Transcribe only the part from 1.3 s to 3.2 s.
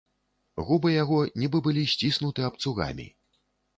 нібы былі сціснуты абцугамі.